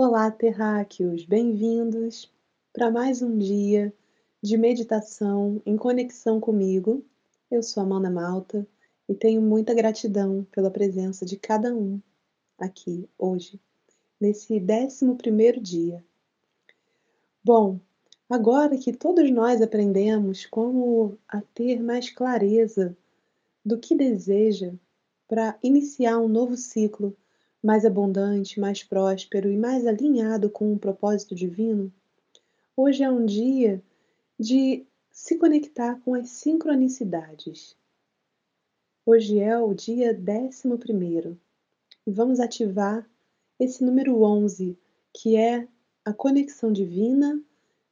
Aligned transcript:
Olá, 0.00 0.30
terráqueos! 0.30 1.24
Bem-vindos 1.24 2.32
para 2.72 2.88
mais 2.88 3.20
um 3.20 3.36
dia 3.36 3.92
de 4.40 4.56
meditação 4.56 5.60
em 5.66 5.76
conexão 5.76 6.38
comigo. 6.38 7.04
Eu 7.50 7.64
sou 7.64 7.82
Amanda 7.82 8.08
Malta 8.08 8.64
e 9.08 9.14
tenho 9.16 9.42
muita 9.42 9.74
gratidão 9.74 10.46
pela 10.52 10.70
presença 10.70 11.26
de 11.26 11.36
cada 11.36 11.74
um 11.74 12.00
aqui 12.56 13.08
hoje, 13.18 13.60
nesse 14.20 14.64
11 14.64 15.60
dia. 15.60 16.04
Bom, 17.42 17.80
agora 18.30 18.78
que 18.78 18.92
todos 18.92 19.28
nós 19.32 19.60
aprendemos 19.60 20.46
como 20.46 21.18
a 21.26 21.40
ter 21.40 21.82
mais 21.82 22.08
clareza 22.08 22.96
do 23.64 23.76
que 23.76 23.96
deseja 23.96 24.72
para 25.26 25.58
iniciar 25.60 26.20
um 26.20 26.28
novo 26.28 26.56
ciclo 26.56 27.16
mais 27.62 27.84
abundante, 27.84 28.60
mais 28.60 28.82
próspero 28.84 29.50
e 29.50 29.56
mais 29.56 29.86
alinhado 29.86 30.48
com 30.48 30.72
o 30.72 30.78
propósito 30.78 31.34
divino, 31.34 31.92
hoje 32.76 33.02
é 33.02 33.10
um 33.10 33.26
dia 33.26 33.82
de 34.38 34.86
se 35.10 35.36
conectar 35.36 36.00
com 36.00 36.14
as 36.14 36.28
sincronicidades. 36.30 37.76
Hoje 39.04 39.38
é 39.38 39.58
o 39.58 39.74
dia 39.74 40.12
11 40.12 41.36
e 42.06 42.10
vamos 42.12 42.38
ativar 42.40 43.08
esse 43.58 43.82
número 43.84 44.22
11, 44.22 44.78
que 45.12 45.36
é 45.36 45.66
a 46.04 46.12
conexão 46.12 46.72
divina 46.72 47.42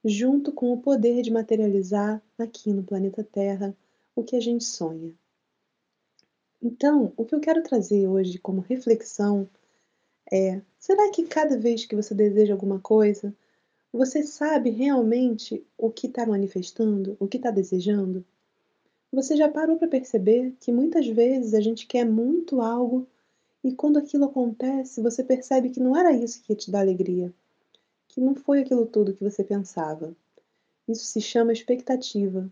junto 0.04 0.52
com 0.52 0.72
o 0.72 0.80
poder 0.80 1.22
de 1.22 1.32
materializar 1.32 2.22
aqui 2.38 2.72
no 2.72 2.84
planeta 2.84 3.24
Terra 3.24 3.76
o 4.14 4.22
que 4.22 4.36
a 4.36 4.40
gente 4.40 4.62
sonha. 4.62 5.12
Então, 6.62 7.12
o 7.16 7.24
que 7.24 7.34
eu 7.34 7.40
quero 7.40 7.62
trazer 7.62 8.06
hoje 8.06 8.38
como 8.38 8.60
reflexão 8.60 9.48
é: 10.32 10.60
será 10.78 11.10
que 11.10 11.24
cada 11.24 11.58
vez 11.58 11.84
que 11.84 11.96
você 11.96 12.14
deseja 12.14 12.54
alguma 12.54 12.80
coisa, 12.80 13.34
você 13.92 14.22
sabe 14.22 14.70
realmente 14.70 15.64
o 15.78 15.90
que 15.90 16.06
está 16.06 16.26
manifestando, 16.26 17.16
o 17.20 17.26
que 17.26 17.36
está 17.36 17.50
desejando? 17.50 18.24
Você 19.12 19.36
já 19.36 19.48
parou 19.48 19.76
para 19.76 19.88
perceber 19.88 20.54
que 20.60 20.72
muitas 20.72 21.06
vezes 21.06 21.54
a 21.54 21.60
gente 21.60 21.86
quer 21.86 22.04
muito 22.04 22.60
algo 22.60 23.06
e 23.62 23.72
quando 23.72 23.98
aquilo 23.98 24.26
acontece, 24.26 25.00
você 25.00 25.24
percebe 25.24 25.70
que 25.70 25.80
não 25.80 25.96
era 25.96 26.12
isso 26.12 26.42
que 26.42 26.52
ia 26.52 26.56
te 26.56 26.70
dar 26.70 26.80
alegria, 26.80 27.32
que 28.08 28.20
não 28.20 28.34
foi 28.34 28.60
aquilo 28.60 28.86
tudo 28.86 29.14
que 29.14 29.24
você 29.24 29.42
pensava. 29.42 30.14
Isso 30.88 31.04
se 31.04 31.20
chama 31.20 31.52
expectativa. 31.52 32.50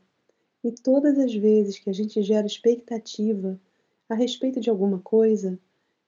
E 0.63 0.73
todas 0.73 1.19
as 1.19 1.35
vezes 1.35 1.79
que 1.79 1.91
a 1.91 1.93
gente 1.93 2.23
gera 2.23 2.47
expectativa 2.47 3.61
a 4.09 4.15
respeito 4.15 4.61
de 4.61 4.71
alguma 4.71 4.99
coisa, 4.99 5.59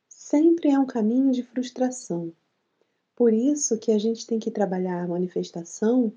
sempre 0.09 0.71
é 0.71 0.79
um 0.79 0.87
caminho 0.87 1.33
de 1.33 1.43
frustração. 1.43 2.33
Por 3.15 3.33
isso 3.33 3.79
que 3.79 3.93
a 3.93 3.99
gente 3.99 4.27
tem 4.27 4.39
que 4.39 4.51
trabalhar 4.51 5.03
a 5.03 5.09
manifestação 5.09 6.13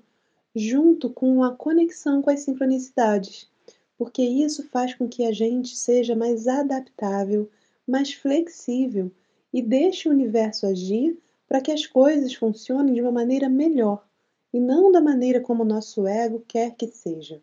junto 0.54 1.08
com 1.08 1.42
a 1.42 1.54
conexão 1.54 2.20
com 2.20 2.30
as 2.30 2.40
sincronicidades, 2.40 3.48
porque 3.96 4.22
isso 4.22 4.66
faz 4.68 4.94
com 4.94 5.08
que 5.08 5.24
a 5.24 5.32
gente 5.32 5.76
seja 5.76 6.14
mais 6.14 6.48
adaptável, 6.48 7.48
mais 7.86 8.12
flexível 8.12 9.10
e 9.52 9.62
deixe 9.62 10.08
o 10.08 10.12
universo 10.12 10.66
agir 10.66 11.18
para 11.48 11.60
que 11.60 11.72
as 11.72 11.86
coisas 11.86 12.34
funcionem 12.34 12.94
de 12.94 13.00
uma 13.00 13.12
maneira 13.12 13.48
melhor 13.48 14.04
e 14.52 14.60
não 14.60 14.90
da 14.90 15.00
maneira 15.00 15.40
como 15.40 15.62
o 15.62 15.66
nosso 15.66 16.06
ego 16.06 16.44
quer 16.46 16.74
que 16.74 16.86
seja. 16.88 17.40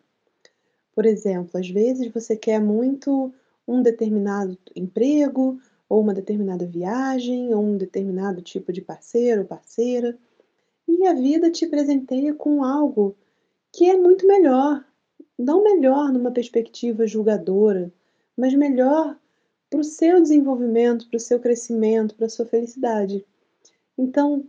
Por 0.94 1.06
exemplo, 1.06 1.58
às 1.58 1.68
vezes 1.68 2.12
você 2.12 2.36
quer 2.36 2.60
muito 2.60 3.32
um 3.68 3.82
determinado 3.82 4.58
emprego, 4.74 5.60
ou 5.88 6.00
uma 6.00 6.14
determinada 6.14 6.66
viagem, 6.66 7.54
ou 7.54 7.62
um 7.62 7.76
determinado 7.76 8.40
tipo 8.40 8.72
de 8.72 8.80
parceiro 8.80 9.42
ou 9.42 9.46
parceira, 9.46 10.18
e 10.88 11.06
a 11.06 11.12
vida 11.12 11.50
te 11.50 11.66
presenteia 11.66 12.34
com 12.34 12.64
algo 12.64 13.14
que 13.70 13.88
é 13.88 13.96
muito 13.96 14.26
melhor, 14.26 14.82
não 15.38 15.62
melhor 15.62 16.10
numa 16.10 16.30
perspectiva 16.30 17.06
julgadora, 17.06 17.92
mas 18.34 18.54
melhor 18.54 19.16
para 19.68 19.80
o 19.80 19.84
seu 19.84 20.20
desenvolvimento, 20.20 21.06
para 21.08 21.18
o 21.18 21.20
seu 21.20 21.38
crescimento, 21.38 22.14
para 22.14 22.26
a 22.26 22.30
sua 22.30 22.46
felicidade. 22.46 23.24
Então, 23.98 24.44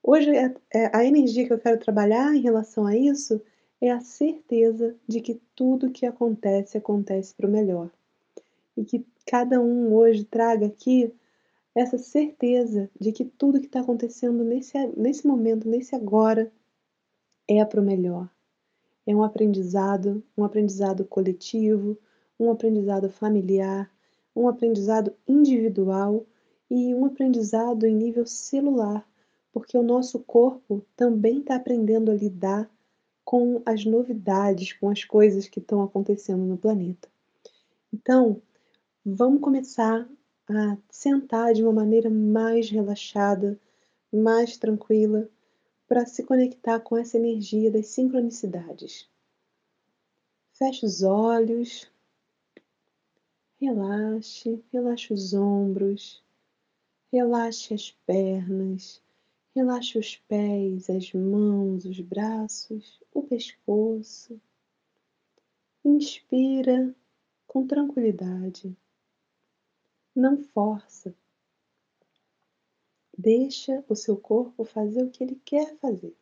hoje 0.00 0.30
é, 0.30 0.54
é, 0.72 0.96
a 0.96 1.04
energia 1.04 1.44
que 1.44 1.52
eu 1.52 1.58
quero 1.58 1.80
trabalhar 1.80 2.34
em 2.34 2.40
relação 2.40 2.86
a 2.86 2.96
isso 2.96 3.42
é 3.80 3.90
a 3.90 4.00
certeza 4.00 4.94
de 5.08 5.20
que 5.20 5.40
tudo 5.56 5.90
que 5.90 6.06
acontece 6.06 6.78
acontece 6.78 7.34
para 7.34 7.48
o 7.48 7.50
melhor 7.50 7.90
e 8.80 8.84
que 8.84 9.06
cada 9.26 9.60
um 9.60 9.94
hoje 9.94 10.24
traga 10.24 10.66
aqui 10.66 11.12
essa 11.74 11.98
certeza 11.98 12.90
de 12.98 13.12
que 13.12 13.26
tudo 13.26 13.60
que 13.60 13.66
está 13.66 13.80
acontecendo 13.80 14.42
nesse, 14.42 14.74
nesse 14.96 15.26
momento, 15.26 15.68
nesse 15.68 15.94
agora, 15.94 16.50
é 17.46 17.62
para 17.64 17.80
o 17.80 17.84
melhor. 17.84 18.28
É 19.06 19.14
um 19.14 19.22
aprendizado, 19.22 20.22
um 20.36 20.44
aprendizado 20.44 21.04
coletivo, 21.04 21.98
um 22.38 22.50
aprendizado 22.50 23.10
familiar, 23.10 23.90
um 24.34 24.48
aprendizado 24.48 25.12
individual 25.28 26.24
e 26.70 26.94
um 26.94 27.04
aprendizado 27.04 27.86
em 27.86 27.94
nível 27.94 28.26
celular, 28.26 29.06
porque 29.52 29.76
o 29.76 29.82
nosso 29.82 30.20
corpo 30.20 30.82
também 30.96 31.40
está 31.40 31.56
aprendendo 31.56 32.10
a 32.10 32.14
lidar 32.14 32.70
com 33.24 33.60
as 33.66 33.84
novidades, 33.84 34.72
com 34.72 34.88
as 34.88 35.04
coisas 35.04 35.48
que 35.48 35.60
estão 35.60 35.82
acontecendo 35.82 36.44
no 36.44 36.56
planeta. 36.56 37.08
Então, 37.92 38.40
Vamos 39.02 39.40
começar 39.40 40.06
a 40.46 40.76
sentar 40.90 41.54
de 41.54 41.62
uma 41.62 41.72
maneira 41.72 42.10
mais 42.10 42.68
relaxada, 42.68 43.58
mais 44.12 44.58
tranquila, 44.58 45.26
para 45.88 46.04
se 46.04 46.22
conectar 46.22 46.78
com 46.80 46.98
essa 46.98 47.16
energia 47.16 47.70
das 47.70 47.86
sincronicidades. 47.86 49.08
Feche 50.52 50.84
os 50.84 51.02
olhos, 51.02 51.90
relaxe, 53.58 54.62
relaxe 54.70 55.14
os 55.14 55.32
ombros, 55.32 56.22
relaxe 57.10 57.72
as 57.72 57.92
pernas, 58.04 59.02
relaxe 59.56 59.98
os 59.98 60.16
pés, 60.28 60.90
as 60.90 61.10
mãos, 61.14 61.86
os 61.86 62.00
braços, 62.00 63.00
o 63.14 63.22
pescoço. 63.22 64.38
Inspira 65.82 66.94
com 67.46 67.66
tranquilidade. 67.66 68.76
Não 70.14 70.42
força. 70.42 71.14
Deixa 73.16 73.84
o 73.88 73.94
seu 73.94 74.16
corpo 74.16 74.64
fazer 74.64 75.04
o 75.04 75.10
que 75.10 75.22
ele 75.22 75.36
quer 75.44 75.76
fazer. 75.76 76.16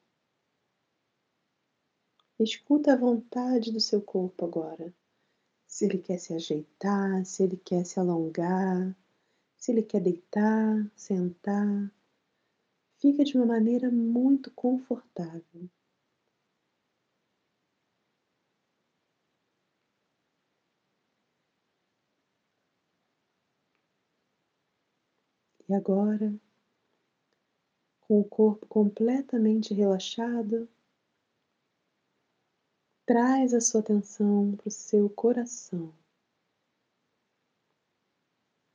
Escuta 2.38 2.92
a 2.92 2.96
vontade 2.96 3.72
do 3.72 3.80
seu 3.80 4.02
corpo 4.02 4.44
agora. 4.44 4.94
Se 5.66 5.86
ele 5.86 5.98
quer 5.98 6.18
se 6.18 6.34
ajeitar, 6.34 7.24
se 7.24 7.42
ele 7.42 7.56
quer 7.56 7.84
se 7.84 7.98
alongar, 7.98 8.96
se 9.56 9.72
ele 9.72 9.82
quer 9.82 10.00
deitar, 10.00 10.90
sentar. 10.94 11.92
Fica 12.98 13.24
de 13.24 13.36
uma 13.36 13.46
maneira 13.46 13.90
muito 13.90 14.50
confortável. 14.52 15.68
E 25.68 25.74
agora, 25.74 26.34
com 28.00 28.20
o 28.20 28.24
corpo 28.24 28.66
completamente 28.66 29.74
relaxado, 29.74 30.66
traz 33.04 33.52
a 33.52 33.60
sua 33.60 33.80
atenção 33.80 34.56
para 34.56 34.68
o 34.68 34.70
seu 34.70 35.10
coração. 35.10 35.92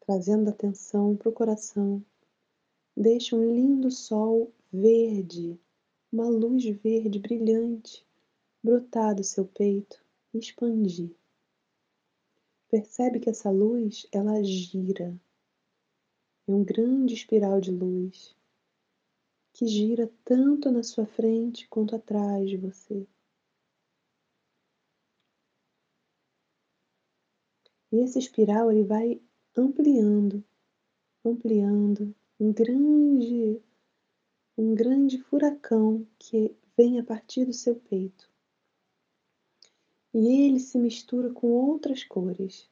Trazendo 0.02 0.50
a 0.50 0.52
atenção 0.52 1.18
para 1.18 1.30
o 1.30 1.34
coração, 1.34 2.06
deixa 2.96 3.36
um 3.36 3.56
lindo 3.56 3.90
sol 3.90 4.54
verde, 4.72 5.60
uma 6.12 6.30
luz 6.30 6.64
verde 6.64 7.18
brilhante 7.18 8.06
brotar 8.62 9.16
do 9.16 9.24
seu 9.24 9.48
peito 9.48 10.00
e 10.32 10.38
expandir. 10.38 11.10
Percebe 12.70 13.20
que 13.20 13.32
essa 13.32 13.50
luz 13.50 14.06
ela 14.12 14.44
gira 14.44 15.20
é 16.48 16.52
um 16.52 16.64
grande 16.64 17.14
espiral 17.14 17.62
de 17.62 17.72
luz 17.72 18.36
que 19.54 19.68
gira 19.68 20.12
tanto 20.26 20.72
na 20.72 20.84
sua 20.84 21.06
frente 21.06 21.68
quanto 21.68 21.96
atrás 21.96 22.50
de 22.50 22.58
você. 22.58 23.08
E 27.92 27.98
esse 27.98 28.18
espiral 28.18 28.72
ele 28.72 28.84
vai 28.84 29.22
ampliando, 29.56 30.44
ampliando 31.24 32.16
um 32.40 32.52
grande 32.52 33.62
um 34.58 34.76
grande 34.76 35.18
furacão 35.18 36.06
que 36.20 36.56
vem 36.78 37.00
a 37.00 37.04
partir 37.04 37.46
do 37.46 37.54
seu 37.54 37.76
peito. 37.76 38.30
E 40.14 40.46
ele 40.46 40.60
se 40.60 40.78
mistura 40.78 41.32
com 41.32 41.48
outras 41.48 42.04
cores, 42.04 42.70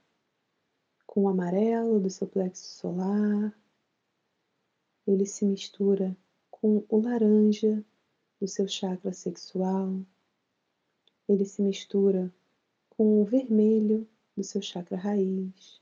com 1.08 1.24
o 1.24 1.30
amarelo 1.30 2.00
do 2.00 2.10
seu 2.10 2.28
plexo 2.28 2.64
solar, 2.64 3.56
ele 5.08 5.26
se 5.26 5.46
mistura 5.46 6.16
com 6.50 6.86
o 6.88 7.00
laranja 7.00 7.84
do 8.40 8.48
seu 8.48 8.68
chakra 8.68 9.12
sexual, 9.12 10.06
ele 11.28 11.46
se 11.46 11.62
mistura 11.62 12.34
com 12.90 13.22
o 13.22 13.26
vermelho 13.26 14.08
do 14.36 14.44
seu 14.44 14.62
chakra 14.62 14.98
raiz, 14.98 15.82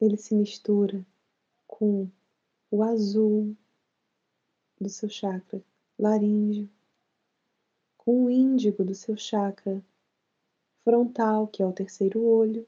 ele 0.00 0.16
se 0.16 0.34
mistura 0.34 1.06
com 1.66 2.10
o 2.70 2.82
azul 2.82 3.56
do 4.80 4.88
seu 4.88 5.08
chakra 5.08 5.62
laríngeo, 5.98 6.68
com 7.96 8.24
o 8.24 8.30
índigo 8.30 8.84
do 8.84 8.94
seu 8.94 9.16
chakra 9.16 9.80
frontal, 10.82 11.46
que 11.46 11.62
é 11.62 11.66
o 11.66 11.72
terceiro 11.72 12.20
olho, 12.20 12.66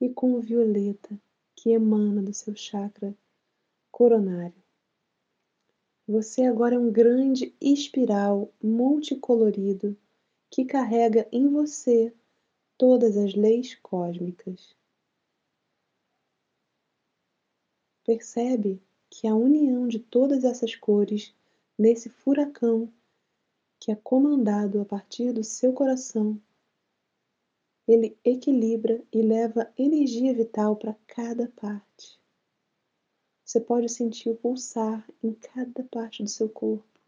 e 0.00 0.08
com 0.08 0.34
o 0.34 0.40
violeta, 0.40 1.20
que 1.56 1.70
emana 1.70 2.22
do 2.22 2.32
seu 2.32 2.54
chakra 2.54 3.16
coronário. 3.92 4.60
Você 6.08 6.42
agora 6.42 6.74
é 6.74 6.78
um 6.78 6.90
grande 6.90 7.54
espiral 7.60 8.52
multicolorido 8.60 9.96
que 10.50 10.64
carrega 10.64 11.28
em 11.30 11.48
você 11.48 12.12
todas 12.76 13.16
as 13.16 13.34
leis 13.34 13.76
cósmicas. 13.76 14.74
Percebe 18.04 18.82
que 19.08 19.28
a 19.28 19.34
união 19.34 19.86
de 19.86 20.00
todas 20.00 20.42
essas 20.42 20.74
cores 20.74 21.32
nesse 21.78 22.08
furacão 22.08 22.92
que 23.78 23.92
é 23.92 23.96
comandado 23.96 24.80
a 24.80 24.84
partir 24.84 25.32
do 25.32 25.44
seu 25.44 25.72
coração, 25.72 26.40
ele 27.86 28.16
equilibra 28.24 29.02
e 29.12 29.22
leva 29.22 29.72
energia 29.76 30.32
vital 30.32 30.76
para 30.76 30.94
cada 31.06 31.48
parte. 31.48 32.21
Você 33.52 33.60
pode 33.60 33.86
sentir 33.90 34.30
o 34.30 34.34
pulsar 34.34 35.06
em 35.22 35.34
cada 35.34 35.84
parte 35.84 36.22
do 36.22 36.28
seu 36.30 36.48
corpo, 36.48 36.98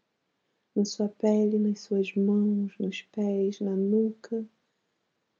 na 0.75 0.85
sua 0.85 1.09
pele, 1.09 1.57
nas 1.57 1.79
suas 1.79 2.13
mãos, 2.13 2.77
nos 2.77 3.01
pés, 3.01 3.59
na 3.59 3.75
nuca, 3.75 4.47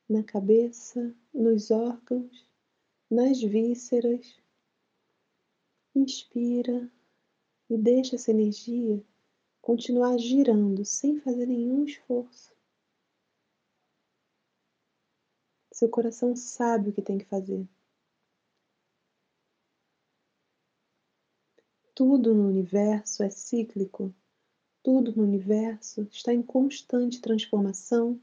na 0.09 0.23
cabeça, 0.23 1.15
nos 1.31 1.69
órgãos, 1.69 2.49
nas 3.07 3.39
vísceras. 3.39 4.41
Inspira 5.93 6.91
e 7.69 7.77
deixa 7.77 8.15
essa 8.15 8.31
energia 8.31 8.99
continuar 9.61 10.17
girando 10.17 10.83
sem 10.83 11.19
fazer 11.19 11.45
nenhum 11.45 11.85
esforço. 11.85 12.51
Seu 15.71 15.87
coração 15.87 16.35
sabe 16.35 16.89
o 16.89 16.93
que 16.93 17.03
tem 17.03 17.19
que 17.19 17.25
fazer. 17.25 17.69
Tudo 21.95 22.35
no 22.35 22.49
universo 22.49 23.23
é 23.23 23.29
cíclico, 23.29 24.13
tudo 24.83 25.15
no 25.15 25.23
universo 25.23 26.05
está 26.11 26.33
em 26.33 26.41
constante 26.41 27.21
transformação, 27.21 28.19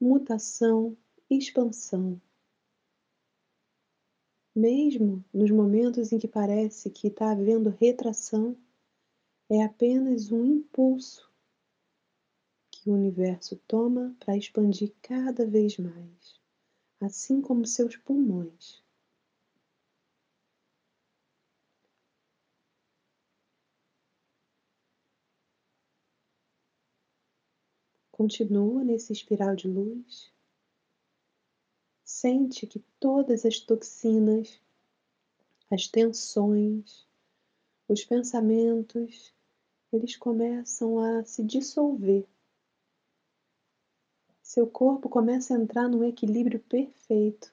mutação 0.00 0.96
e 1.28 1.36
expansão. 1.36 2.18
Mesmo 4.56 5.22
nos 5.34 5.50
momentos 5.50 6.12
em 6.12 6.18
que 6.18 6.26
parece 6.26 6.88
que 6.88 7.08
está 7.08 7.32
havendo 7.32 7.68
retração, 7.68 8.56
é 9.50 9.62
apenas 9.62 10.32
um 10.32 10.42
impulso 10.42 11.30
que 12.70 12.88
o 12.88 12.94
universo 12.94 13.60
toma 13.68 14.16
para 14.18 14.34
expandir 14.34 14.94
cada 15.02 15.44
vez 15.44 15.76
mais, 15.76 16.40
assim 17.02 17.42
como 17.42 17.66
seus 17.66 17.98
pulmões. 17.98 18.83
Continua 28.16 28.84
nesse 28.84 29.12
espiral 29.12 29.56
de 29.56 29.66
luz. 29.66 30.32
Sente 32.04 32.64
que 32.64 32.78
todas 33.00 33.44
as 33.44 33.58
toxinas, 33.58 34.60
as 35.68 35.88
tensões, 35.88 37.04
os 37.88 38.04
pensamentos 38.04 39.34
eles 39.92 40.14
começam 40.16 41.00
a 41.00 41.24
se 41.24 41.42
dissolver. 41.42 42.24
Seu 44.40 44.68
corpo 44.68 45.08
começa 45.08 45.52
a 45.52 45.60
entrar 45.60 45.88
num 45.88 46.04
equilíbrio 46.04 46.60
perfeito, 46.60 47.52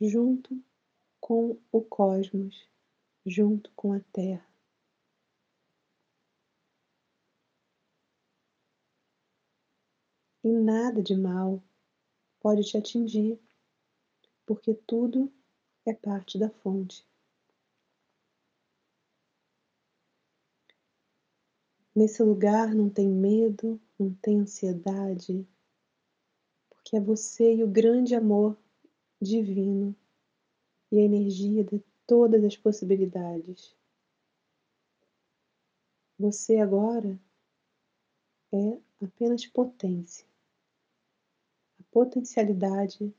junto 0.00 0.58
com 1.20 1.58
o 1.70 1.82
cosmos, 1.82 2.66
junto 3.26 3.70
com 3.76 3.92
a 3.92 4.00
Terra. 4.14 4.47
E 10.48 10.50
nada 10.50 11.02
de 11.02 11.14
mal 11.14 11.62
pode 12.40 12.62
te 12.62 12.78
atingir, 12.78 13.38
porque 14.46 14.72
tudo 14.72 15.30
é 15.84 15.92
parte 15.92 16.38
da 16.38 16.48
fonte. 16.48 17.06
Nesse 21.94 22.22
lugar 22.22 22.74
não 22.74 22.88
tem 22.88 23.06
medo, 23.06 23.78
não 23.98 24.14
tem 24.14 24.40
ansiedade, 24.40 25.46
porque 26.70 26.96
é 26.96 27.00
você 27.00 27.56
e 27.56 27.62
o 27.62 27.68
grande 27.68 28.14
amor 28.14 28.56
divino 29.20 29.94
e 30.90 30.98
a 30.98 31.02
energia 31.02 31.62
de 31.62 31.84
todas 32.06 32.42
as 32.42 32.56
possibilidades. 32.56 33.76
Você 36.18 36.56
agora 36.56 37.20
é 38.50 38.78
apenas 39.04 39.46
potência, 39.46 40.27
potencialidade 41.90 43.14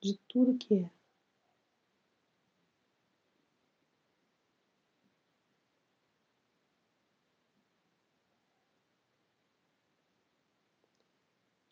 de 0.00 0.18
tudo 0.28 0.58
que 0.58 0.74
é. 0.74 0.90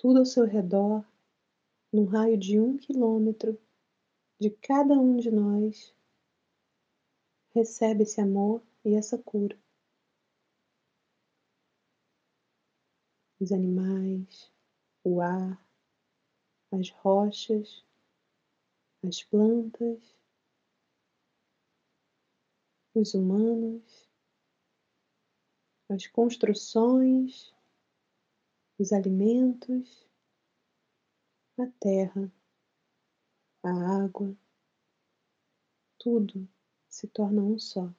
tudo 0.03 0.19
ao 0.19 0.27
seu 0.27 0.45
redor, 0.45 1.07
num 1.93 2.07
raio 2.07 2.37
de 2.37 2.59
um 2.59 2.77
quilômetro 2.77 3.57
de 4.41 4.51
cada 4.51 4.95
um 4.95 5.17
de 5.17 5.31
nós, 5.31 5.95
recebe 7.55 8.03
esse 8.03 8.21
amor 8.21 8.61
e 8.85 8.97
essa 8.97 9.17
cura. 9.17 9.57
Os 13.39 13.53
animais, 13.53 14.51
o 15.05 15.21
ar, 15.21 15.65
as 16.73 16.89
rochas, 16.89 17.85
as 19.03 19.23
plantas, 19.23 20.17
os 22.95 23.15
humanos, 23.15 24.09
as 25.89 26.07
construções, 26.07 27.55
os 28.79 28.93
alimentos, 28.93 30.09
a 31.59 31.67
terra, 31.79 32.33
a 33.63 34.05
água, 34.05 34.35
tudo 35.99 36.49
se 36.89 37.07
torna 37.09 37.43
um 37.43 37.59
só. 37.59 37.93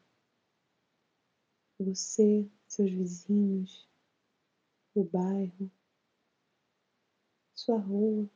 Você, 1.79 2.49
seus 2.67 2.91
vizinhos, 2.91 3.87
o 4.95 5.03
bairro, 5.03 5.71
sua 7.55 7.77
rua, 7.77 8.29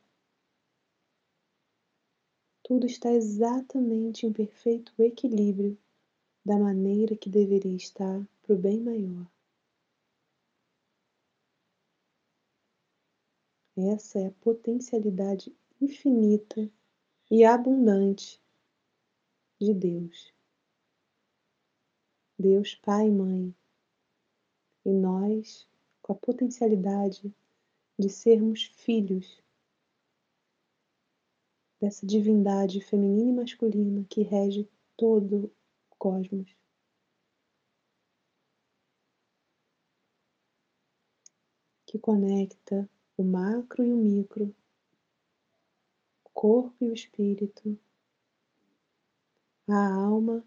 tudo 2.68 2.84
está 2.84 3.10
exatamente 3.10 4.26
em 4.26 4.32
perfeito 4.32 4.92
equilíbrio 4.98 5.78
da 6.44 6.58
maneira 6.58 7.16
que 7.16 7.30
deveria 7.30 7.74
estar 7.74 8.28
para 8.42 8.54
o 8.54 8.58
bem 8.58 8.78
maior. 8.78 9.26
Essa 13.74 14.18
é 14.18 14.26
a 14.26 14.32
potencialidade 14.32 15.50
infinita 15.80 16.70
e 17.30 17.42
abundante 17.42 18.38
de 19.58 19.72
Deus. 19.72 20.30
Deus 22.38 22.74
Pai 22.74 23.06
e 23.06 23.10
Mãe. 23.10 23.54
E 24.84 24.90
nós, 24.90 25.66
com 26.02 26.12
a 26.12 26.16
potencialidade 26.16 27.34
de 27.98 28.10
sermos 28.10 28.64
filhos 28.64 29.42
dessa 31.80 32.06
divindade 32.06 32.80
feminina 32.80 33.30
e 33.30 33.34
masculina 33.34 34.04
que 34.08 34.22
rege 34.22 34.68
todo 34.96 35.52
o 35.90 35.96
cosmos. 35.96 36.56
Que 41.86 41.98
conecta 41.98 42.88
o 43.16 43.22
macro 43.22 43.84
e 43.84 43.92
o 43.92 43.96
micro, 43.96 44.54
o 46.24 46.30
corpo 46.30 46.84
e 46.84 46.88
o 46.88 46.92
espírito, 46.92 47.78
a 49.68 49.94
alma, 49.94 50.44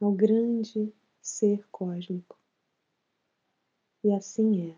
ao 0.00 0.12
grande 0.12 0.92
ser 1.20 1.66
cósmico. 1.70 2.38
E 4.02 4.12
assim 4.12 4.70
é. 4.70 4.76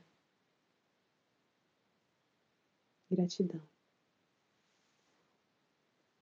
Gratidão. 3.11 3.76